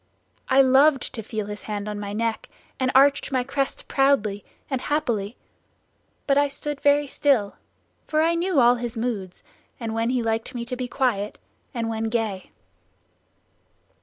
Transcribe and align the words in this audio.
I 0.49 0.63
loved 0.63 1.13
to 1.13 1.21
feel 1.21 1.45
his 1.45 1.61
hand 1.69 1.87
on 1.87 1.99
my 1.99 2.11
neck, 2.11 2.49
and 2.79 2.91
arched 2.95 3.31
my 3.31 3.43
crest 3.43 3.87
proudly 3.87 4.43
and 4.67 4.81
happily; 4.81 5.37
but 6.25 6.39
I 6.39 6.47
stood 6.47 6.81
very 6.81 7.05
still, 7.05 7.57
for 8.07 8.23
I 8.23 8.33
knew 8.33 8.59
all 8.59 8.73
his 8.77 8.97
moods, 8.97 9.43
and 9.79 9.93
when 9.93 10.09
he 10.09 10.23
liked 10.23 10.55
me 10.55 10.65
to 10.65 10.75
be 10.75 10.87
quiet, 10.87 11.37
and 11.71 11.87
when 11.87 12.05
gay. 12.05 12.49